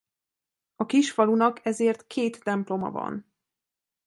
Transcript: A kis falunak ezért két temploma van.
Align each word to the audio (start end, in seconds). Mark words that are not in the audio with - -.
A 0.75 0.85
kis 0.85 1.11
falunak 1.11 1.65
ezért 1.65 2.07
két 2.07 2.43
temploma 2.43 2.91
van. 2.91 3.33